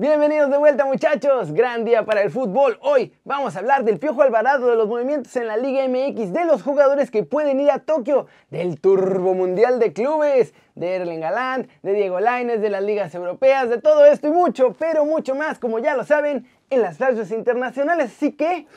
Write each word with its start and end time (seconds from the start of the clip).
Bienvenidos 0.00 0.48
de 0.48 0.58
vuelta 0.58 0.84
muchachos, 0.84 1.50
gran 1.50 1.84
día 1.84 2.04
para 2.04 2.22
el 2.22 2.30
fútbol. 2.30 2.78
Hoy 2.82 3.12
vamos 3.24 3.56
a 3.56 3.58
hablar 3.58 3.82
del 3.82 3.98
Piojo 3.98 4.22
Alvarado, 4.22 4.68
de 4.68 4.76
los 4.76 4.86
movimientos 4.86 5.34
en 5.34 5.48
la 5.48 5.56
Liga 5.56 5.88
MX, 5.88 6.32
de 6.32 6.44
los 6.44 6.62
jugadores 6.62 7.10
que 7.10 7.24
pueden 7.24 7.58
ir 7.58 7.72
a 7.72 7.80
Tokio, 7.80 8.28
del 8.48 8.80
Turbo 8.80 9.34
Mundial 9.34 9.80
de 9.80 9.92
Clubes, 9.92 10.54
de 10.76 10.94
Erling 10.94 11.24
Haaland, 11.24 11.68
de 11.82 11.94
Diego 11.94 12.20
Lainez, 12.20 12.60
de 12.60 12.70
las 12.70 12.84
ligas 12.84 13.12
europeas, 13.12 13.70
de 13.70 13.82
todo 13.82 14.04
esto 14.04 14.28
y 14.28 14.30
mucho, 14.30 14.72
pero 14.78 15.04
mucho 15.04 15.34
más, 15.34 15.58
como 15.58 15.80
ya 15.80 15.96
lo 15.96 16.04
saben, 16.04 16.46
en 16.70 16.80
las 16.80 16.98
clases 16.98 17.32
internacionales. 17.32 18.12
Así 18.14 18.30
que, 18.30 18.68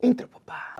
intro 0.00 0.28
papá. 0.28 0.73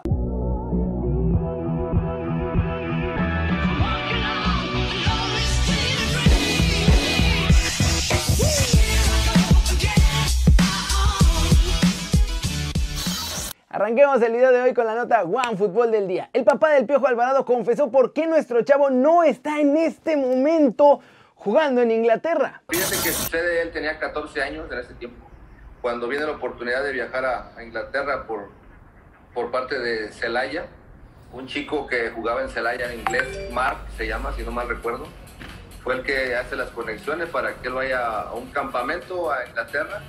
Arranquemos 13.74 14.23
el 14.23 14.30
video 14.30 14.52
de 14.52 14.62
hoy 14.62 14.73
con 14.73 14.87
la 14.87 14.95
nota 14.95 15.24
One 15.24 15.56
Fútbol 15.56 15.91
del 15.91 16.06
día. 16.06 16.30
El 16.32 16.45
papá 16.45 16.70
del 16.70 16.87
Piojo 16.87 17.09
Alvarado 17.09 17.45
confesó 17.45 17.91
por 17.91 18.12
qué 18.12 18.24
nuestro 18.24 18.62
chavo 18.62 18.88
no 18.88 19.24
está 19.24 19.59
en 19.59 19.77
este 19.77 20.16
momento 20.16 21.01
jugando 21.34 21.82
en 21.82 21.91
Inglaterra. 21.91 22.62
Fíjate 22.68 22.95
que 23.02 23.10
sucede, 23.10 23.62
él 23.62 23.73
tenía 23.73 23.98
14 23.98 24.42
años 24.42 24.70
en 24.70 24.79
ese 24.79 24.95
tiempo, 24.95 25.27
cuando 25.82 26.06
viene 26.06 26.24
la 26.24 26.34
oportunidad 26.34 26.84
de 26.84 26.92
viajar 26.92 27.24
a, 27.24 27.65
Inglaterra 27.65 28.29
por, 28.29 28.51
por 29.34 29.51
parte 29.51 29.77
de 29.80 30.12
Celaya, 30.12 30.66
un 31.32 31.48
chico 31.48 31.88
que 31.88 32.10
jugaba 32.10 32.43
en 32.43 32.51
Celaya 32.51 32.93
en 32.93 33.01
inglés, 33.01 33.51
Mark 33.51 33.79
se 33.96 34.06
llama, 34.06 34.32
si 34.37 34.45
no 34.45 34.52
mal 34.52 34.68
recuerdo, 34.68 35.09
fue 35.82 35.95
el 35.95 36.04
que 36.04 36.37
hace 36.37 36.54
las 36.54 36.70
conexiones 36.70 37.29
para 37.29 37.54
que 37.56 37.66
él 37.66 37.74
vaya 37.74 38.20
a 38.20 38.34
un 38.34 38.52
campamento 38.52 39.32
a 39.32 39.45
Inglaterra. 39.48 40.01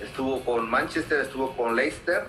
Estuvo 0.00 0.44
con 0.44 0.70
Manchester, 0.70 1.22
estuvo 1.22 1.56
con 1.56 1.74
Leicester 1.74 2.22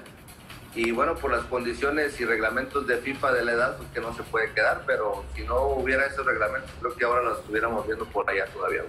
y 0.73 0.91
bueno, 0.91 1.15
por 1.15 1.31
las 1.31 1.43
condiciones 1.45 2.19
y 2.19 2.25
reglamentos 2.25 2.87
de 2.87 2.97
FIFA 2.97 3.33
de 3.33 3.45
la 3.45 3.51
edad, 3.51 3.77
pues 3.77 3.89
que 3.89 3.99
no 3.99 4.13
se 4.13 4.23
puede 4.23 4.53
quedar, 4.53 4.83
pero 4.85 5.25
si 5.35 5.43
no 5.43 5.67
hubiera 5.67 6.05
esos 6.05 6.25
reglamentos, 6.25 6.71
creo 6.79 6.95
que 6.95 7.05
ahora 7.05 7.23
los 7.23 7.39
estuviéramos 7.39 7.85
viendo 7.85 8.05
por 8.05 8.29
allá 8.29 8.45
todavía. 8.53 8.83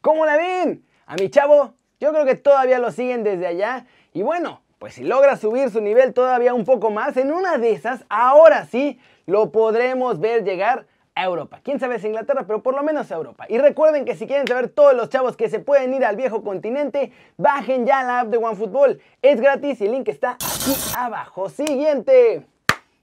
¿Cómo 0.00 0.24
la 0.24 0.36
ven? 0.36 0.84
A 1.06 1.16
mi 1.16 1.28
chavo, 1.28 1.74
yo 1.98 2.12
creo 2.12 2.24
que 2.24 2.36
todavía 2.36 2.78
lo 2.78 2.92
siguen 2.92 3.24
desde 3.24 3.46
allá, 3.46 3.86
y 4.12 4.22
bueno, 4.22 4.62
pues 4.78 4.94
si 4.94 5.04
logra 5.04 5.36
subir 5.36 5.70
su 5.70 5.80
nivel 5.80 6.14
todavía 6.14 6.54
un 6.54 6.64
poco 6.64 6.90
más, 6.90 7.16
en 7.16 7.32
una 7.32 7.58
de 7.58 7.72
esas, 7.72 8.04
ahora 8.08 8.66
sí, 8.66 9.00
lo 9.26 9.50
podremos 9.50 10.20
ver 10.20 10.44
llegar 10.44 10.86
a 11.16 11.24
Europa. 11.24 11.60
Quién 11.64 11.80
sabe 11.80 11.98
si 11.98 12.06
Inglaterra, 12.06 12.44
pero 12.46 12.62
por 12.62 12.76
lo 12.76 12.82
menos 12.82 13.10
a 13.10 13.16
Europa. 13.16 13.46
Y 13.48 13.58
recuerden 13.58 14.04
que 14.04 14.14
si 14.14 14.26
quieren 14.26 14.46
saber 14.46 14.68
todos 14.68 14.94
los 14.94 15.08
chavos 15.08 15.36
que 15.36 15.48
se 15.48 15.58
pueden 15.58 15.92
ir 15.94 16.04
al 16.04 16.14
viejo 16.14 16.44
continente, 16.44 17.10
bajen 17.38 17.86
ya 17.86 18.04
la 18.04 18.20
app 18.20 18.28
de 18.28 18.36
OneFootball. 18.36 19.00
Es 19.22 19.40
gratis 19.40 19.80
y 19.80 19.86
el 19.86 19.92
link 19.92 20.08
está 20.08 20.32
aquí 20.32 20.72
abajo. 20.96 21.48
Siguiente 21.48 22.46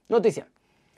noticia. 0.08 0.48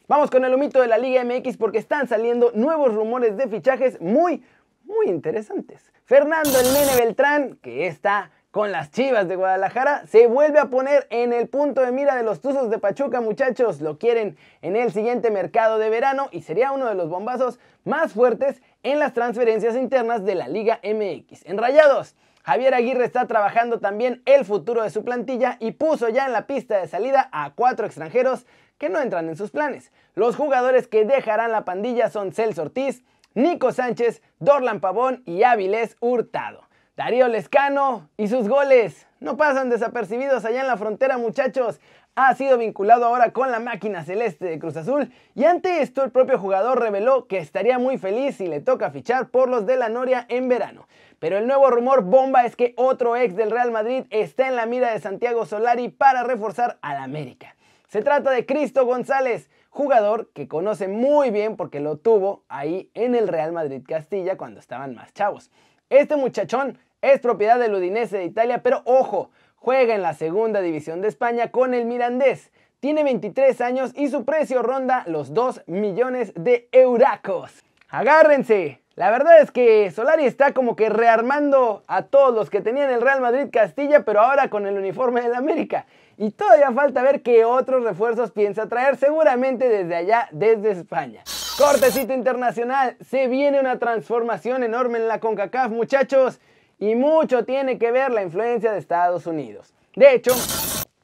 Vamos 0.07 0.29
con 0.29 0.43
el 0.43 0.53
humito 0.53 0.81
de 0.81 0.87
la 0.87 0.97
Liga 0.97 1.23
MX 1.23 1.57
porque 1.57 1.79
están 1.79 2.07
saliendo 2.07 2.51
nuevos 2.53 2.93
rumores 2.93 3.37
de 3.37 3.47
fichajes 3.47 3.99
muy, 4.01 4.43
muy 4.83 5.07
interesantes. 5.07 5.91
Fernando 6.03 6.59
el 6.59 6.73
Nene 6.73 6.95
Beltrán, 6.97 7.55
que 7.61 7.87
está 7.87 8.29
con 8.55 8.71
las 8.71 8.89
Chivas 8.89 9.27
de 9.27 9.35
Guadalajara, 9.35 10.07
se 10.07 10.27
vuelve 10.27 10.59
a 10.59 10.69
poner 10.69 11.07
en 11.09 11.33
el 11.33 11.49
punto 11.49 11.81
de 11.81 11.91
mira 11.91 12.15
de 12.15 12.23
los 12.23 12.39
Tuzos 12.39 12.69
de 12.69 12.79
Pachuca, 12.79 13.19
muchachos. 13.19 13.81
Lo 13.81 13.97
quieren 13.97 14.37
en 14.61 14.77
el 14.77 14.93
siguiente 14.93 15.29
mercado 15.29 15.77
de 15.77 15.89
verano 15.89 16.29
y 16.31 16.41
sería 16.41 16.71
uno 16.71 16.85
de 16.85 16.95
los 16.95 17.09
bombazos 17.09 17.59
más 17.83 18.13
fuertes 18.13 18.61
en 18.81 18.99
las 18.99 19.11
transferencias 19.11 19.75
internas 19.75 20.23
de 20.23 20.35
la 20.35 20.47
Liga 20.47 20.79
MX. 20.85 21.45
En 21.47 21.57
Rayados, 21.57 22.15
Javier 22.43 22.73
Aguirre 22.73 23.03
está 23.03 23.27
trabajando 23.27 23.81
también 23.81 24.21
el 24.25 24.45
futuro 24.45 24.83
de 24.83 24.89
su 24.89 25.03
plantilla 25.03 25.57
y 25.59 25.73
puso 25.73 26.07
ya 26.07 26.25
en 26.25 26.31
la 26.31 26.47
pista 26.47 26.77
de 26.77 26.87
salida 26.87 27.27
a 27.33 27.55
cuatro 27.55 27.85
extranjeros 27.85 28.45
que 28.77 28.87
no 28.87 29.01
entran 29.01 29.27
en 29.27 29.35
sus 29.35 29.51
planes. 29.51 29.91
Los 30.13 30.37
jugadores 30.37 30.87
que 30.87 31.03
dejarán 31.03 31.51
la 31.51 31.65
pandilla 31.65 32.09
son 32.09 32.31
Celso 32.31 32.61
Ortiz, 32.61 33.03
Nico 33.33 33.73
Sánchez, 33.73 34.21
Dorlan 34.39 34.79
Pavón 34.79 35.23
y 35.25 35.43
Áviles 35.43 35.97
Hurtado. 35.99 36.64
Darío 36.95 37.27
Lescano 37.27 38.09
y 38.15 38.29
sus 38.29 38.47
goles 38.47 39.05
no 39.19 39.35
pasan 39.35 39.69
desapercibidos 39.69 40.45
allá 40.45 40.61
en 40.61 40.67
la 40.67 40.77
frontera, 40.77 41.17
muchachos. 41.17 41.81
Ha 42.15 42.33
sido 42.35 42.57
vinculado 42.57 43.03
ahora 43.03 43.33
con 43.33 43.51
la 43.51 43.59
máquina 43.59 44.05
celeste 44.05 44.45
de 44.45 44.59
Cruz 44.59 44.77
Azul 44.77 45.11
y 45.33 45.43
ante 45.43 45.81
esto 45.81 46.05
el 46.05 46.11
propio 46.11 46.39
jugador 46.39 46.79
reveló 46.79 47.27
que 47.27 47.39
estaría 47.39 47.79
muy 47.79 47.97
feliz 47.97 48.37
si 48.37 48.47
le 48.47 48.61
toca 48.61 48.91
fichar 48.91 49.27
por 49.27 49.49
los 49.49 49.65
de 49.65 49.75
la 49.75 49.89
Noria 49.89 50.25
en 50.29 50.47
verano. 50.47 50.87
Pero 51.19 51.37
el 51.37 51.47
nuevo 51.47 51.69
rumor 51.69 52.03
bomba 52.03 52.45
es 52.45 52.55
que 52.55 52.73
otro 52.77 53.17
ex 53.17 53.35
del 53.35 53.51
Real 53.51 53.71
Madrid 53.71 54.05
está 54.09 54.47
en 54.47 54.55
la 54.55 54.65
mira 54.65 54.93
de 54.93 55.01
Santiago 55.01 55.45
Solari 55.45 55.89
para 55.89 56.23
reforzar 56.23 56.77
al 56.81 56.95
América. 56.95 57.57
Se 57.89 58.03
trata 58.03 58.31
de 58.31 58.45
Cristo 58.45 58.85
González, 58.85 59.49
jugador 59.69 60.29
que 60.31 60.47
conoce 60.47 60.87
muy 60.87 61.29
bien 61.29 61.57
porque 61.57 61.81
lo 61.81 61.97
tuvo 61.97 62.45
ahí 62.47 62.89
en 62.93 63.15
el 63.15 63.27
Real 63.27 63.51
Madrid 63.51 63.83
Castilla 63.85 64.37
cuando 64.37 64.61
estaban 64.61 64.95
más 64.95 65.13
chavos. 65.13 65.51
Este 65.89 66.15
muchachón 66.15 66.79
es 67.01 67.19
propiedad 67.19 67.59
del 67.59 67.73
Udinese 67.73 68.17
de 68.17 68.25
Italia, 68.25 68.63
pero 68.63 68.81
ojo, 68.85 69.31
juega 69.55 69.95
en 69.95 70.01
la 70.01 70.13
segunda 70.13 70.61
división 70.61 71.01
de 71.01 71.07
España 71.07 71.51
con 71.51 71.73
el 71.73 71.85
Mirandés. 71.85 72.51
Tiene 72.79 73.03
23 73.03 73.61
años 73.61 73.91
y 73.95 74.09
su 74.09 74.25
precio 74.25 74.61
ronda 74.61 75.03
los 75.07 75.33
2 75.33 75.63
millones 75.67 76.33
de 76.35 76.69
euracos. 76.71 77.63
Agárrense. 77.89 78.81
La 78.95 79.11
verdad 79.11 79.41
es 79.41 79.51
que 79.51 79.91
Solari 79.91 80.25
está 80.25 80.53
como 80.53 80.77
que 80.77 80.87
rearmando 80.87 81.83
a 81.87 82.03
todos 82.03 82.33
los 82.33 82.49
que 82.49 82.61
tenían 82.61 82.89
el 82.91 83.01
Real 83.01 83.19
Madrid 83.19 83.49
Castilla, 83.51 84.05
pero 84.05 84.21
ahora 84.21 84.49
con 84.49 84.65
el 84.67 84.77
uniforme 84.77 85.21
del 85.21 85.35
América. 85.35 85.85
Y 86.17 86.31
todavía 86.31 86.71
falta 86.71 87.01
ver 87.01 87.21
qué 87.21 87.43
otros 87.43 87.83
refuerzos 87.83 88.31
piensa 88.31 88.69
traer, 88.69 88.95
seguramente 88.95 89.67
desde 89.67 89.95
allá, 89.95 90.29
desde 90.31 90.71
España. 90.71 91.23
Cortecito 91.57 92.13
internacional, 92.13 92.95
se 93.01 93.27
viene 93.27 93.59
una 93.59 93.79
transformación 93.79 94.63
enorme 94.63 94.99
en 94.99 95.09
la 95.09 95.19
CONCACAF, 95.19 95.71
muchachos 95.71 96.39
y 96.79 96.95
mucho 96.95 97.45
tiene 97.45 97.77
que 97.77 97.91
ver 97.91 98.11
la 98.11 98.23
influencia 98.23 98.71
de 98.71 98.79
Estados 98.79 99.27
Unidos. 99.27 99.73
De 99.95 100.13
hecho, 100.13 100.33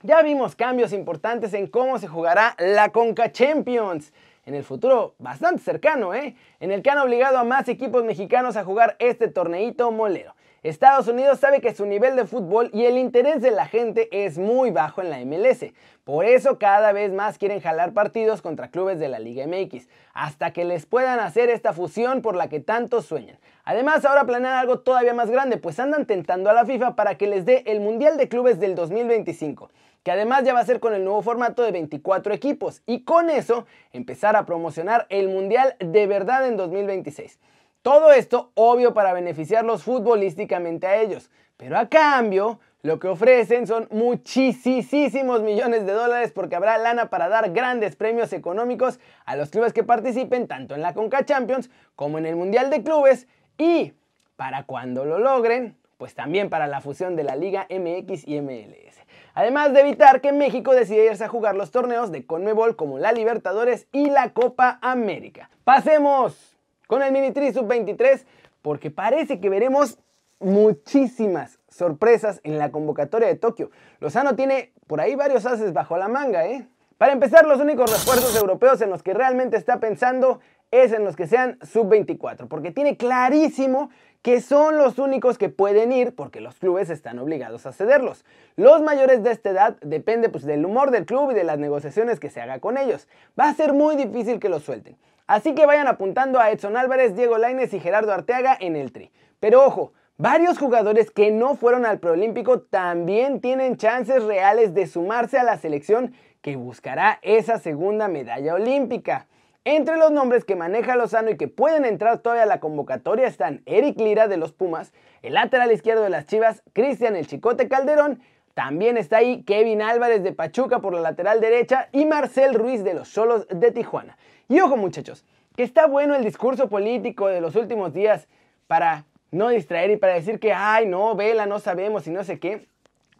ya 0.03 0.21
vimos 0.21 0.55
cambios 0.55 0.93
importantes 0.93 1.53
en 1.53 1.67
cómo 1.67 1.99
se 1.99 2.07
jugará 2.07 2.55
la 2.57 2.89
Conca 2.89 3.31
Champions 3.31 4.11
en 4.45 4.55
el 4.55 4.63
futuro 4.63 5.15
bastante 5.19 5.61
cercano, 5.61 6.13
¿eh? 6.13 6.35
en 6.59 6.71
el 6.71 6.81
que 6.81 6.89
han 6.89 6.97
obligado 6.97 7.37
a 7.37 7.43
más 7.43 7.69
equipos 7.69 8.03
mexicanos 8.03 8.57
a 8.57 8.63
jugar 8.63 8.95
este 8.99 9.27
torneito 9.27 9.91
molero. 9.91 10.33
Estados 10.63 11.07
Unidos 11.07 11.39
sabe 11.39 11.59
que 11.59 11.73
su 11.73 11.87
nivel 11.87 12.15
de 12.15 12.27
fútbol 12.27 12.69
y 12.71 12.85
el 12.85 12.99
interés 12.99 13.41
de 13.41 13.49
la 13.49 13.65
gente 13.65 14.09
es 14.11 14.37
muy 14.37 14.69
bajo 14.69 15.01
en 15.01 15.09
la 15.09 15.17
MLS. 15.25 15.73
Por 16.03 16.23
eso 16.23 16.59
cada 16.59 16.91
vez 16.91 17.11
más 17.11 17.39
quieren 17.39 17.61
jalar 17.61 17.93
partidos 17.93 18.43
contra 18.43 18.69
clubes 18.69 18.99
de 18.99 19.09
la 19.09 19.17
Liga 19.17 19.47
MX, 19.47 19.87
hasta 20.13 20.53
que 20.53 20.63
les 20.63 20.85
puedan 20.85 21.19
hacer 21.19 21.49
esta 21.49 21.73
fusión 21.73 22.21
por 22.21 22.35
la 22.35 22.47
que 22.47 22.59
tantos 22.59 23.07
sueñan. 23.07 23.39
Además, 23.63 24.05
ahora 24.05 24.25
planean 24.25 24.53
algo 24.53 24.81
todavía 24.81 25.15
más 25.15 25.31
grande, 25.31 25.57
pues 25.57 25.79
andan 25.79 26.05
tentando 26.05 26.51
a 26.51 26.53
la 26.53 26.63
FIFA 26.63 26.95
para 26.95 27.17
que 27.17 27.25
les 27.25 27.43
dé 27.43 27.63
el 27.65 27.79
Mundial 27.79 28.17
de 28.17 28.29
Clubes 28.29 28.59
del 28.59 28.75
2025 28.75 29.71
que 30.03 30.09
además 30.09 30.43
ya 30.43 30.55
va 30.55 30.61
a 30.61 30.65
ser 30.65 30.79
con 30.79 30.95
el 30.95 31.03
nuevo 31.03 31.21
formato 31.21 31.61
de 31.61 31.71
24 31.71 32.33
equipos 32.33 32.81
y 32.87 33.03
con 33.03 33.29
eso 33.29 33.67
empezar 33.93 34.35
a 34.35 34.47
promocionar 34.47 35.05
el 35.09 35.29
Mundial 35.29 35.75
de 35.77 36.07
verdad 36.07 36.47
en 36.47 36.57
2026. 36.57 37.39
Todo 37.81 38.11
esto 38.11 38.51
obvio 38.53 38.93
para 38.93 39.11
beneficiarlos 39.11 39.83
futbolísticamente 39.83 40.85
a 40.85 41.01
ellos, 41.01 41.31
pero 41.57 41.79
a 41.79 41.89
cambio 41.89 42.59
lo 42.83 42.99
que 42.99 43.07
ofrecen 43.07 43.65
son 43.65 43.87
muchísimos 43.91 45.41
millones 45.41 45.85
de 45.87 45.91
dólares 45.91 46.31
porque 46.31 46.55
habrá 46.55 46.77
lana 46.77 47.09
para 47.09 47.27
dar 47.27 47.51
grandes 47.51 47.95
premios 47.95 48.33
económicos 48.33 48.99
a 49.25 49.35
los 49.35 49.49
clubes 49.49 49.73
que 49.73 49.83
participen 49.83 50.47
tanto 50.47 50.75
en 50.75 50.81
la 50.81 50.93
Conca 50.93 51.25
Champions 51.25 51.71
como 51.95 52.19
en 52.19 52.27
el 52.27 52.35
Mundial 52.35 52.69
de 52.69 52.83
Clubes 52.83 53.27
y 53.57 53.93
para 54.35 54.63
cuando 54.65 55.05
lo 55.05 55.17
logren, 55.17 55.75
pues 55.97 56.13
también 56.13 56.49
para 56.49 56.67
la 56.67 56.81
fusión 56.81 57.15
de 57.15 57.23
la 57.23 57.35
Liga 57.35 57.67
MX 57.69 58.27
y 58.27 58.41
MLS. 58.41 58.99
Además 59.33 59.73
de 59.73 59.81
evitar 59.81 60.21
que 60.21 60.31
México 60.31 60.73
decida 60.73 61.03
irse 61.03 61.23
a 61.23 61.29
jugar 61.29 61.55
los 61.55 61.71
torneos 61.71 62.11
de 62.11 62.25
CONMEBOL 62.25 62.75
como 62.75 62.99
la 62.99 63.11
Libertadores 63.11 63.87
y 63.91 64.09
la 64.09 64.33
Copa 64.33 64.77
América. 64.81 65.49
Pasemos 65.63 66.50
con 66.91 67.01
el 67.03 67.13
Mini 67.13 67.31
Tri 67.31 67.53
Sub-23 67.53 68.25
porque 68.61 68.91
parece 68.91 69.39
que 69.39 69.47
veremos 69.47 69.97
muchísimas 70.41 71.57
sorpresas 71.69 72.41
en 72.43 72.57
la 72.57 72.69
convocatoria 72.69 73.29
de 73.29 73.37
Tokio. 73.37 73.71
Lozano 74.01 74.35
tiene 74.35 74.73
por 74.87 74.99
ahí 74.99 75.15
varios 75.15 75.45
haces 75.45 75.71
bajo 75.71 75.95
la 75.95 76.09
manga, 76.09 76.45
¿eh? 76.45 76.67
Para 76.97 77.13
empezar, 77.13 77.47
los 77.47 77.61
únicos 77.61 77.89
refuerzos 77.89 78.35
europeos 78.35 78.81
en 78.81 78.89
los 78.89 79.03
que 79.03 79.13
realmente 79.13 79.55
está 79.55 79.79
pensando 79.79 80.41
es 80.69 80.91
en 80.91 81.05
los 81.05 81.15
que 81.15 81.27
sean 81.27 81.59
sub-24, 81.61 82.49
porque 82.49 82.71
tiene 82.71 82.97
clarísimo 82.97 83.89
que 84.21 84.41
son 84.41 84.77
los 84.77 84.99
únicos 84.99 85.37
que 85.37 85.47
pueden 85.47 85.93
ir 85.93 86.13
porque 86.13 86.41
los 86.41 86.55
clubes 86.55 86.89
están 86.89 87.19
obligados 87.19 87.65
a 87.65 87.71
cederlos. 87.71 88.25
Los 88.57 88.81
mayores 88.81 89.23
de 89.23 89.31
esta 89.31 89.49
edad 89.49 89.77
depende 89.81 90.27
pues, 90.27 90.43
del 90.43 90.65
humor 90.65 90.91
del 90.91 91.05
club 91.05 91.31
y 91.31 91.35
de 91.35 91.45
las 91.45 91.57
negociaciones 91.57 92.19
que 92.19 92.29
se 92.29 92.41
haga 92.41 92.59
con 92.59 92.77
ellos. 92.77 93.07
Va 93.39 93.47
a 93.47 93.53
ser 93.53 93.71
muy 93.71 93.95
difícil 93.95 94.41
que 94.41 94.49
los 94.49 94.63
suelten. 94.63 94.97
Así 95.31 95.55
que 95.55 95.65
vayan 95.65 95.87
apuntando 95.87 96.41
a 96.41 96.51
Edson 96.51 96.75
Álvarez, 96.75 97.15
Diego 97.15 97.37
Laines 97.37 97.73
y 97.73 97.79
Gerardo 97.79 98.11
Arteaga 98.11 98.57
en 98.59 98.75
el 98.75 98.91
tri. 98.91 99.13
Pero 99.39 99.65
ojo, 99.65 99.93
Varios 100.17 100.59
jugadores 100.59 101.09
que 101.09 101.31
no 101.31 101.55
fueron 101.55 101.83
al 101.83 101.99
preolímpico 101.99 102.59
también 102.61 103.41
tienen 103.41 103.77
chances 103.77 104.21
reales 104.23 104.75
de 104.75 104.85
sumarse 104.85 105.39
a 105.39 105.43
la 105.43 105.57
selección 105.57 106.13
que 106.41 106.57
buscará 106.57 107.17
esa 107.23 107.57
segunda 107.57 108.07
medalla 108.07 108.53
olímpica. 108.53 109.25
Entre 109.63 109.97
los 109.97 110.11
nombres 110.11 110.45
que 110.45 110.55
maneja 110.55 110.95
Lozano 110.95 111.31
y 111.31 111.37
que 111.37 111.47
pueden 111.47 111.85
entrar 111.85 112.19
todavía 112.19 112.43
a 112.43 112.45
la 112.45 112.59
convocatoria 112.59 113.25
están 113.25 113.63
Eric 113.65 113.99
Lira 113.99 114.27
de 114.27 114.37
los 114.37 114.51
Pumas, 114.51 114.93
el 115.23 115.33
lateral 115.33 115.71
izquierdo 115.71 116.03
de 116.03 116.11
las 116.11 116.27
Chivas, 116.27 116.61
Cristian 116.73 117.15
el 117.15 117.25
Chicote 117.25 117.67
Calderón, 117.67 118.21
también 118.53 118.97
está 118.97 119.17
ahí 119.17 119.43
Kevin 119.43 119.81
Álvarez 119.81 120.23
de 120.23 120.33
Pachuca 120.33 120.79
por 120.79 120.93
la 120.93 121.01
lateral 121.01 121.39
derecha 121.39 121.87
y 121.93 122.05
Marcel 122.05 122.53
Ruiz 122.53 122.83
de 122.83 122.93
los 122.93 123.07
Solos 123.07 123.47
de 123.49 123.71
Tijuana. 123.71 124.17
Y 124.51 124.59
ojo 124.59 124.75
muchachos, 124.75 125.23
que 125.55 125.63
está 125.63 125.87
bueno 125.87 126.13
el 126.13 126.25
discurso 126.25 126.67
político 126.67 127.29
de 127.29 127.39
los 127.39 127.55
últimos 127.55 127.93
días 127.93 128.27
para 128.67 129.05
no 129.31 129.47
distraer 129.47 129.91
y 129.91 129.95
para 129.95 130.15
decir 130.15 130.41
que, 130.41 130.51
ay, 130.51 130.87
no, 130.87 131.15
vela, 131.15 131.45
no 131.45 131.59
sabemos 131.59 132.05
y 132.05 132.11
no 132.11 132.25
sé 132.25 132.37
qué. 132.37 132.67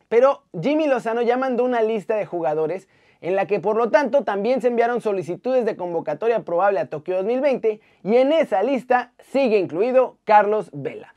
Pero 0.10 0.44
Jimmy 0.62 0.88
Lozano 0.88 1.22
ya 1.22 1.38
mandó 1.38 1.64
una 1.64 1.84
lista 1.84 2.18
de 2.18 2.26
jugadores 2.26 2.90
en 3.22 3.38
la 3.38 3.48
que 3.48 3.62
por 3.62 3.78
lo 3.78 3.90
tanto 3.90 4.26
también 4.26 4.60
se 4.60 4.68
enviaron 4.68 5.00
solicitudes 5.00 5.64
de 5.64 5.78
convocatoria 5.78 6.42
probable 6.42 6.82
a 6.82 6.88
Tokio 6.88 7.16
2020 7.16 7.80
y 8.04 8.16
en 8.18 8.34
esa 8.34 8.62
lista 8.62 9.14
sigue 9.20 9.58
incluido 9.58 10.18
Carlos 10.26 10.70
Vela. 10.74 11.16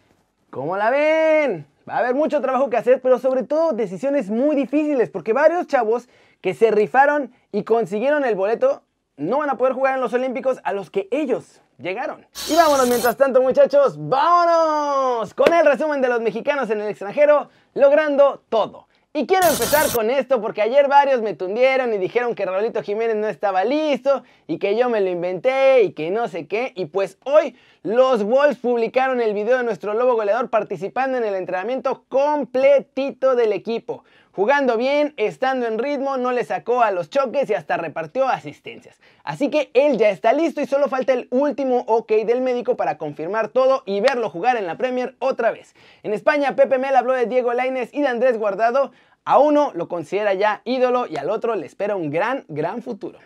¿Cómo 0.51 0.77
la 0.77 0.91
ven? 0.91 1.67
Va 1.89 1.97
a 1.97 1.99
haber 1.99 2.15
mucho 2.15 2.41
trabajo 2.41 2.71
que 2.71 2.77
hacer, 2.77 3.01
pero 3.01 3.19
sobre 3.19 3.43
todo 3.43 3.73
decisiones 3.73 4.31
muy 4.31 4.55
difíciles, 4.55 5.11
porque 5.11 5.33
varios 5.33 5.67
chavos 5.67 6.09
que 6.41 6.55
se 6.55 6.71
rifaron 6.71 7.33
y 7.51 7.65
consiguieron 7.65 8.25
el 8.25 8.37
boleto 8.37 8.84
no 9.17 9.39
van 9.39 9.51
a 9.51 9.57
poder 9.57 9.75
jugar 9.75 9.95
en 9.95 10.01
los 10.01 10.13
Olímpicos 10.13 10.59
a 10.65 10.73
los 10.73 10.91
que 10.91 11.09
ellos 11.11 11.61
llegaron. 11.79 12.27
Y 12.49 12.55
vámonos 12.55 12.89
mientras 12.89 13.17
tanto 13.17 13.41
muchachos, 13.41 13.97
vámonos 13.99 15.35
con 15.35 15.53
el 15.53 15.65
resumen 15.67 16.01
de 16.01 16.09
los 16.09 16.21
mexicanos 16.21 16.71
en 16.71 16.81
el 16.81 16.89
extranjero, 16.89 17.49
logrando 17.75 18.43
todo. 18.49 18.87
Y 19.17 19.27
quiero 19.27 19.47
empezar 19.47 19.87
con 19.95 20.11
esto 20.11 20.41
porque 20.43 20.61
ayer 20.61 20.89
varios 20.89 21.23
me 21.23 21.35
tundieron 21.35 21.95
y 21.95 21.99
dijeron 21.99 22.35
que 22.35 22.45
Raulito 22.45 22.83
Jiménez 22.83 23.15
no 23.15 23.29
estaba 23.29 23.63
listo 23.63 24.25
y 24.49 24.59
que 24.59 24.77
yo 24.77 24.89
me 24.89 25.01
lo 25.01 25.09
inventé 25.09 25.85
y 25.85 25.93
que 25.93 26.11
no 26.11 26.27
sé 26.27 26.49
qué. 26.49 26.73
Y 26.75 26.87
pues 26.87 27.17
hoy 27.23 27.55
los 27.85 28.25
Wolves 28.25 28.59
publicaron 28.59 29.21
el 29.21 29.33
video 29.33 29.59
de 29.59 29.63
nuestro 29.63 29.95
lobo 29.95 30.15
goleador 30.15 30.51
participando 30.51 31.17
en 31.17 31.23
el 31.23 31.37
entrenamiento 31.37 32.03
completito 32.09 33.37
del 33.37 33.53
equipo 33.53 34.03
jugando 34.35 34.77
bien, 34.77 35.15
estando 35.17 35.67
en 35.67 35.79
ritmo, 35.79 36.17
no 36.17 36.33
le 36.33 36.45
sacó 36.45 36.83
a 36.83 36.91
los 36.91 37.09
choques 37.09 37.49
y 37.51 37.55
hasta 37.55 37.77
repartió 37.77 38.29
asistencias. 38.29 39.01
Así 39.23 39.49
que 39.49 39.71
él 39.75 39.97
ya 39.97 40.11
está 40.11 40.33
listo 40.33 40.61
y 40.61 40.67
solo 40.67 40.89
falta 40.89 41.13
el 41.13 41.29
último 41.31 41.85
ok 41.87 42.11
del 42.27 42.41
médico 42.41 42.77
para 42.77 42.99
confirmar 42.99 43.49
todo 43.49 43.83
y 43.87 44.01
verlo 44.01 44.31
jugar 44.31 44.57
en 44.57 44.67
la 44.67 44.77
Premier 44.77 45.15
otra 45.21 45.53
vez. 45.53 45.75
En 46.03 46.13
España, 46.13 46.57
Pepe 46.57 46.79
Mel 46.79 46.97
habló 46.97 47.13
de 47.13 47.27
Diego 47.27 47.53
Lainez 47.53 47.91
y 47.93 48.03
de 48.03 48.09
Andrés 48.09 48.37
Guardado. 48.39 48.93
A 49.25 49.39
uno 49.39 49.73
lo 49.75 49.89
considera 49.89 50.35
ya 50.35 50.61
ídolo 50.65 51.07
y 51.07 51.17
al 51.17 51.31
otro 51.31 51.55
le 51.55 51.67
espera 51.67 51.97
un 51.97 52.11
gran, 52.11 52.45
gran 52.49 52.83
futuro. 52.83 53.19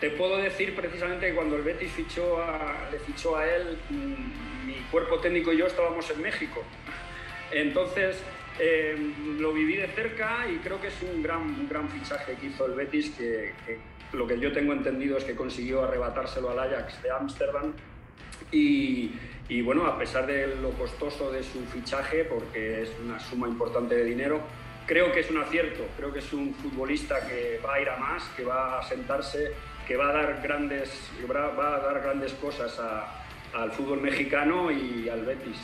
Te 0.00 0.10
puedo 0.10 0.38
decir 0.38 0.74
precisamente 0.74 1.28
que 1.28 1.34
cuando 1.34 1.56
el 1.56 1.62
Betis 1.62 1.92
fichó 1.92 2.42
a, 2.42 2.88
le 2.90 2.98
fichó 2.98 3.36
a 3.36 3.46
él, 3.46 3.78
mm, 3.90 4.66
mi 4.66 4.74
cuerpo 4.90 5.20
técnico 5.20 5.52
y 5.52 5.58
yo 5.58 5.66
estábamos 5.66 6.10
en 6.10 6.22
México. 6.22 6.62
Entonces, 7.52 8.16
eh, 8.58 8.96
lo 9.38 9.52
viví 9.52 9.76
de 9.76 9.88
cerca 9.88 10.46
y 10.48 10.58
creo 10.58 10.80
que 10.80 10.88
es 10.88 11.02
un 11.02 11.22
gran, 11.22 11.68
gran 11.68 11.88
fichaje 11.88 12.34
que 12.34 12.46
hizo 12.46 12.66
el 12.66 12.74
Betis, 12.74 13.10
que, 13.10 13.52
lo 14.12 14.26
que 14.26 14.38
yo 14.38 14.52
tengo 14.52 14.72
entendido 14.72 15.18
es 15.18 15.24
que 15.24 15.34
consiguió 15.34 15.82
arrebatárselo 15.82 16.50
al 16.50 16.58
Ajax 16.60 17.02
de 17.02 17.10
Ámsterdam. 17.10 17.72
Y, 18.52 19.12
y, 19.48 19.62
bueno, 19.62 19.86
a 19.86 19.98
pesar 19.98 20.26
de 20.26 20.54
lo 20.56 20.70
costoso 20.70 21.32
de 21.32 21.42
su 21.42 21.64
fichaje, 21.66 22.24
porque 22.24 22.82
es 22.82 22.92
una 23.04 23.18
suma 23.18 23.48
importante 23.48 23.96
de 23.96 24.04
dinero, 24.04 24.40
creo 24.86 25.10
que 25.12 25.20
es 25.20 25.30
un 25.30 25.38
acierto. 25.38 25.84
Creo 25.96 26.12
que 26.12 26.20
es 26.20 26.32
un 26.32 26.54
futbolista 26.54 27.26
que 27.26 27.60
va 27.64 27.74
a 27.74 27.80
ir 27.80 27.88
a 27.88 27.96
más, 27.96 28.22
que 28.36 28.44
va 28.44 28.78
a 28.78 28.82
sentarse, 28.84 29.52
que 29.86 29.96
va 29.96 30.10
a 30.10 30.12
dar 30.12 30.42
grandes, 30.42 31.10
va 31.28 31.76
a 31.76 31.80
dar 31.80 32.00
grandes 32.02 32.32
cosas 32.34 32.80
al 33.52 33.72
fútbol 33.72 34.00
mexicano 34.00 34.70
y 34.70 35.08
al 35.08 35.24
Betis. 35.24 35.58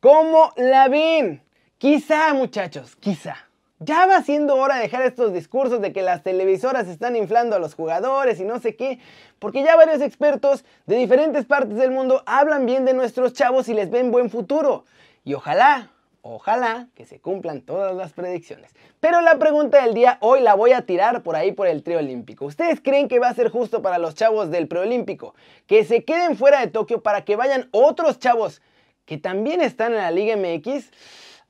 ¿Cómo 0.00 0.52
la 0.56 0.88
ven? 0.88 1.42
Quizá, 1.78 2.32
muchachos, 2.32 2.96
quizá. 2.96 3.36
Ya 3.80 4.06
va 4.06 4.22
siendo 4.22 4.56
hora 4.56 4.76
de 4.76 4.82
dejar 4.84 5.02
estos 5.02 5.34
discursos 5.34 5.82
de 5.82 5.92
que 5.92 6.00
las 6.00 6.22
televisoras 6.22 6.88
están 6.88 7.16
inflando 7.16 7.54
a 7.54 7.58
los 7.58 7.74
jugadores 7.74 8.40
y 8.40 8.44
no 8.44 8.58
sé 8.60 8.76
qué, 8.76 8.98
porque 9.38 9.62
ya 9.62 9.76
varios 9.76 10.00
expertos 10.00 10.64
de 10.86 10.96
diferentes 10.96 11.44
partes 11.44 11.76
del 11.76 11.90
mundo 11.90 12.22
hablan 12.24 12.64
bien 12.64 12.86
de 12.86 12.94
nuestros 12.94 13.34
chavos 13.34 13.68
y 13.68 13.74
les 13.74 13.90
ven 13.90 14.10
buen 14.10 14.30
futuro. 14.30 14.86
Y 15.22 15.34
ojalá, 15.34 15.90
ojalá 16.22 16.88
que 16.94 17.04
se 17.04 17.20
cumplan 17.20 17.60
todas 17.60 17.94
las 17.94 18.14
predicciones. 18.14 18.74
Pero 18.98 19.20
la 19.20 19.38
pregunta 19.38 19.84
del 19.84 19.92
día 19.92 20.16
hoy 20.22 20.40
la 20.40 20.54
voy 20.54 20.72
a 20.72 20.86
tirar 20.86 21.22
por 21.22 21.36
ahí 21.36 21.52
por 21.52 21.66
el 21.66 21.82
trío 21.82 21.98
olímpico. 21.98 22.46
¿Ustedes 22.46 22.80
creen 22.80 23.06
que 23.06 23.18
va 23.18 23.28
a 23.28 23.34
ser 23.34 23.50
justo 23.50 23.82
para 23.82 23.98
los 23.98 24.14
chavos 24.14 24.50
del 24.50 24.66
preolímpico 24.66 25.34
que 25.66 25.84
se 25.84 26.04
queden 26.04 26.38
fuera 26.38 26.60
de 26.60 26.68
Tokio 26.68 27.02
para 27.02 27.26
que 27.26 27.36
vayan 27.36 27.68
otros 27.70 28.18
chavos 28.18 28.62
que 29.04 29.18
también 29.18 29.60
están 29.60 29.92
en 29.92 29.98
la 29.98 30.10
Liga 30.10 30.36
MX? 30.38 30.90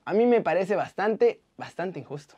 A 0.07 0.13
mí 0.13 0.25
me 0.25 0.41
parece 0.41 0.77
bastante, 0.77 1.43
bastante 1.57 1.99
injusto. 1.99 2.37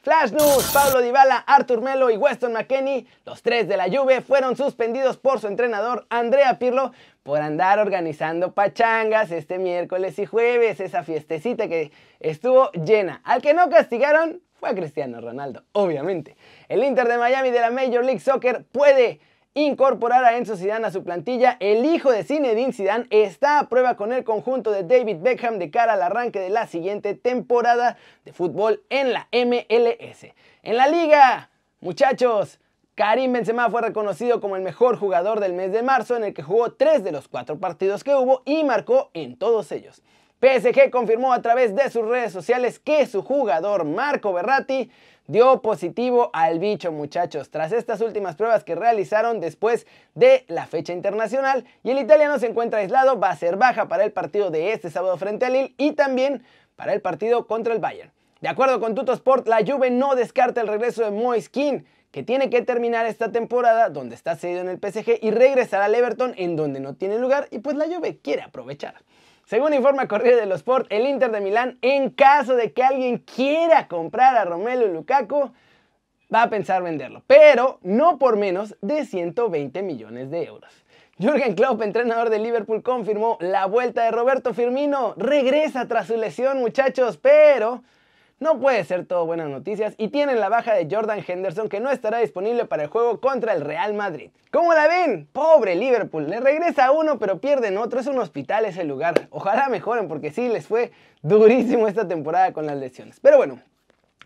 Flash 0.00 0.32
News, 0.32 0.70
Pablo 0.72 1.02
Dybala, 1.02 1.36
Artur 1.36 1.82
Melo 1.82 2.08
y 2.08 2.16
Weston 2.16 2.54
McKenney, 2.54 3.06
los 3.26 3.42
tres 3.42 3.68
de 3.68 3.76
la 3.76 3.90
Juve, 3.90 4.22
fueron 4.22 4.56
suspendidos 4.56 5.18
por 5.18 5.38
su 5.38 5.48
entrenador 5.48 6.06
Andrea 6.08 6.58
Pirlo 6.58 6.92
por 7.22 7.42
andar 7.42 7.78
organizando 7.78 8.54
pachangas 8.54 9.30
este 9.32 9.58
miércoles 9.58 10.18
y 10.18 10.24
jueves, 10.24 10.80
esa 10.80 11.02
fiestecita 11.02 11.68
que 11.68 11.92
estuvo 12.18 12.72
llena. 12.72 13.20
Al 13.24 13.42
que 13.42 13.52
no 13.52 13.68
castigaron 13.68 14.40
fue 14.54 14.70
a 14.70 14.74
Cristiano 14.74 15.20
Ronaldo, 15.20 15.64
obviamente. 15.72 16.38
El 16.68 16.82
Inter 16.84 17.06
de 17.06 17.18
Miami 17.18 17.50
de 17.50 17.60
la 17.60 17.70
Major 17.70 18.02
League 18.02 18.20
Soccer 18.20 18.64
puede 18.72 19.20
incorporar 19.66 20.24
a 20.24 20.36
Enzo 20.36 20.56
Zidane 20.56 20.86
a 20.86 20.90
su 20.90 21.04
plantilla. 21.04 21.56
El 21.60 21.84
hijo 21.84 22.10
de 22.10 22.24
Zinedine 22.24 22.72
Zidane 22.72 23.06
está 23.10 23.58
a 23.58 23.68
prueba 23.68 23.96
con 23.96 24.12
el 24.12 24.24
conjunto 24.24 24.70
de 24.70 24.84
David 24.84 25.18
Beckham 25.20 25.58
de 25.58 25.70
cara 25.70 25.94
al 25.94 26.02
arranque 26.02 26.40
de 26.40 26.50
la 26.50 26.66
siguiente 26.66 27.14
temporada 27.14 27.96
de 28.24 28.32
fútbol 28.32 28.82
en 28.90 29.12
la 29.12 29.28
MLS. 29.32 30.26
En 30.62 30.76
la 30.76 30.86
liga, 30.86 31.50
muchachos, 31.80 32.60
Karim 32.94 33.32
Benzema 33.32 33.70
fue 33.70 33.82
reconocido 33.82 34.40
como 34.40 34.56
el 34.56 34.62
mejor 34.62 34.96
jugador 34.96 35.40
del 35.40 35.52
mes 35.52 35.72
de 35.72 35.82
marzo 35.82 36.16
en 36.16 36.24
el 36.24 36.34
que 36.34 36.42
jugó 36.42 36.72
tres 36.72 37.04
de 37.04 37.12
los 37.12 37.28
cuatro 37.28 37.58
partidos 37.58 38.02
que 38.02 38.14
hubo 38.14 38.42
y 38.44 38.64
marcó 38.64 39.10
en 39.14 39.36
todos 39.36 39.70
ellos. 39.72 40.02
PSG 40.40 40.90
confirmó 40.90 41.32
a 41.32 41.42
través 41.42 41.74
de 41.74 41.90
sus 41.90 42.06
redes 42.06 42.32
sociales 42.32 42.78
que 42.78 43.06
su 43.06 43.22
jugador 43.22 43.84
Marco 43.84 44.32
Berratti 44.32 44.88
dio 45.26 45.60
positivo 45.62 46.30
al 46.32 46.60
bicho 46.60 46.92
muchachos 46.92 47.50
tras 47.50 47.72
estas 47.72 48.00
últimas 48.00 48.36
pruebas 48.36 48.62
que 48.62 48.76
realizaron 48.76 49.40
después 49.40 49.84
de 50.14 50.44
la 50.46 50.68
fecha 50.68 50.92
internacional 50.92 51.64
y 51.82 51.90
el 51.90 51.98
italiano 51.98 52.38
se 52.38 52.46
encuentra 52.46 52.78
aislado, 52.78 53.18
va 53.18 53.30
a 53.30 53.36
ser 53.36 53.56
baja 53.56 53.88
para 53.88 54.04
el 54.04 54.12
partido 54.12 54.52
de 54.52 54.72
este 54.72 54.90
sábado 54.90 55.16
frente 55.16 55.44
al 55.44 55.54
Lille 55.54 55.74
y 55.76 55.92
también 55.92 56.44
para 56.76 56.92
el 56.92 57.00
partido 57.00 57.48
contra 57.48 57.74
el 57.74 57.80
Bayern. 57.80 58.12
De 58.40 58.48
acuerdo 58.48 58.78
con 58.78 58.94
Tutosport, 58.94 59.48
la 59.48 59.66
Juve 59.66 59.90
no 59.90 60.14
descarta 60.14 60.60
el 60.60 60.68
regreso 60.68 61.02
de 61.02 61.10
Moise 61.10 61.50
que 62.12 62.22
tiene 62.22 62.48
que 62.48 62.62
terminar 62.62 63.06
esta 63.06 63.32
temporada 63.32 63.88
donde 63.88 64.14
está 64.14 64.36
cedido 64.36 64.60
en 64.60 64.68
el 64.68 64.78
PSG 64.78 65.18
y 65.20 65.32
regresar 65.32 65.82
al 65.82 65.96
Everton 65.96 66.34
en 66.36 66.54
donde 66.54 66.78
no 66.78 66.94
tiene 66.94 67.18
lugar 67.18 67.48
y 67.50 67.58
pues 67.58 67.74
la 67.74 67.86
Juve 67.86 68.20
quiere 68.22 68.42
aprovechar. 68.42 68.94
Según 69.48 69.72
informa 69.72 70.06
Corriere 70.06 70.42
dello 70.42 70.56
Sport, 70.56 70.88
el 70.90 71.06
Inter 71.06 71.30
de 71.30 71.40
Milán, 71.40 71.78
en 71.80 72.10
caso 72.10 72.54
de 72.54 72.74
que 72.74 72.82
alguien 72.82 73.16
quiera 73.16 73.88
comprar 73.88 74.36
a 74.36 74.44
Romelu 74.44 74.88
Lukaku, 74.88 75.50
va 76.32 76.42
a 76.42 76.50
pensar 76.50 76.82
venderlo, 76.82 77.22
pero 77.26 77.78
no 77.80 78.18
por 78.18 78.36
menos 78.36 78.76
de 78.82 79.06
120 79.06 79.80
millones 79.80 80.30
de 80.30 80.44
euros. 80.44 80.70
Jürgen 81.18 81.54
Klopp, 81.54 81.80
entrenador 81.80 82.28
de 82.28 82.40
Liverpool, 82.40 82.82
confirmó 82.82 83.38
la 83.40 83.64
vuelta 83.64 84.04
de 84.04 84.10
Roberto 84.10 84.52
Firmino. 84.52 85.14
Regresa 85.16 85.88
tras 85.88 86.08
su 86.08 86.18
lesión, 86.18 86.58
muchachos, 86.58 87.16
pero 87.16 87.82
no 88.40 88.60
puede 88.60 88.84
ser 88.84 89.04
todo 89.04 89.26
buenas 89.26 89.48
noticias 89.48 89.94
y 89.98 90.08
tienen 90.08 90.40
la 90.40 90.48
baja 90.48 90.74
de 90.74 90.88
Jordan 90.90 91.24
Henderson 91.26 91.68
que 91.68 91.80
no 91.80 91.90
estará 91.90 92.18
disponible 92.18 92.64
para 92.66 92.84
el 92.84 92.88
juego 92.88 93.20
contra 93.20 93.52
el 93.52 93.62
Real 93.62 93.94
Madrid. 93.94 94.30
¿Cómo 94.52 94.72
la 94.74 94.86
ven? 94.86 95.28
Pobre 95.32 95.74
Liverpool, 95.74 96.28
le 96.28 96.40
regresa 96.40 96.90
uno 96.92 97.18
pero 97.18 97.40
pierden 97.40 97.76
otro, 97.78 98.00
es 98.00 98.06
un 98.06 98.18
hospital 98.18 98.64
ese 98.64 98.84
lugar. 98.84 99.28
Ojalá 99.30 99.68
mejoren 99.68 100.08
porque 100.08 100.30
sí, 100.30 100.48
les 100.48 100.66
fue 100.66 100.92
durísimo 101.22 101.88
esta 101.88 102.06
temporada 102.06 102.52
con 102.52 102.66
las 102.66 102.76
lesiones. 102.76 103.18
Pero 103.20 103.38
bueno, 103.38 103.60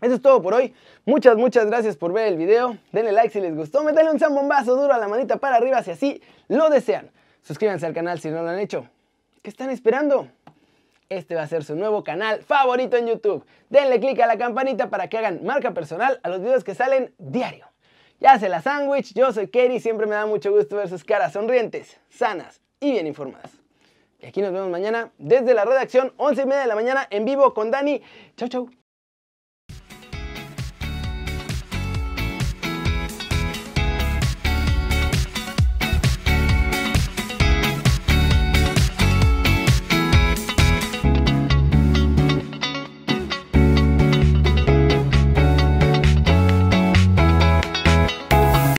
eso 0.01 0.15
es 0.15 0.21
todo 0.21 0.41
por 0.41 0.53
hoy. 0.53 0.73
Muchas, 1.05 1.37
muchas 1.37 1.65
gracias 1.65 1.95
por 1.95 2.13
ver 2.13 2.27
el 2.27 2.37
video. 2.37 2.77
Denle 2.91 3.13
like 3.13 3.29
si 3.29 3.39
les 3.39 3.55
gustó. 3.55 3.83
Métanle 3.83 4.11
un 4.11 4.19
zambombazo 4.19 4.75
duro 4.75 4.93
a 4.93 4.97
la 4.97 5.07
manita 5.07 5.37
para 5.37 5.55
arriba 5.55 5.81
si 5.81 5.91
así 5.91 6.21
lo 6.49 6.69
desean. 6.69 7.09
Suscríbanse 7.41 7.85
al 7.85 7.93
canal 7.93 8.19
si 8.19 8.29
no 8.29 8.43
lo 8.43 8.49
han 8.49 8.59
hecho. 8.59 8.85
¿Qué 9.41 9.49
están 9.49 9.69
esperando? 9.69 10.27
Este 11.17 11.35
va 11.35 11.43
a 11.43 11.47
ser 11.47 11.63
su 11.63 11.75
nuevo 11.75 12.03
canal 12.03 12.43
favorito 12.43 12.97
en 12.97 13.07
YouTube. 13.07 13.45
Denle 13.69 13.99
click 13.99 14.19
a 14.19 14.27
la 14.27 14.37
campanita 14.37 14.89
para 14.89 15.07
que 15.07 15.17
hagan 15.17 15.43
marca 15.43 15.73
personal 15.73 16.19
a 16.23 16.29
los 16.29 16.41
videos 16.41 16.63
que 16.63 16.75
salen 16.75 17.13
diario. 17.17 17.67
Ya 18.19 18.39
se 18.39 18.49
la 18.49 18.61
sándwich, 18.61 19.13
yo 19.13 19.33
soy 19.33 19.47
Kerry, 19.47 19.79
siempre 19.79 20.05
me 20.05 20.15
da 20.15 20.25
mucho 20.25 20.51
gusto 20.51 20.77
ver 20.77 20.87
sus 20.87 21.03
caras 21.03 21.33
sonrientes, 21.33 21.99
sanas 22.09 22.61
y 22.79 22.91
bien 22.91 23.07
informadas. 23.07 23.51
Y 24.19 24.25
aquí 24.25 24.41
nos 24.41 24.53
vemos 24.53 24.69
mañana 24.69 25.11
desde 25.17 25.53
la 25.53 25.65
redacción, 25.65 26.13
11 26.17 26.41
y 26.41 26.45
media 26.45 26.61
de 26.61 26.67
la 26.67 26.75
mañana, 26.75 27.07
en 27.09 27.25
vivo 27.25 27.53
con 27.53 27.71
Dani. 27.71 28.01
Chau, 28.37 28.47
chau. 28.47 28.82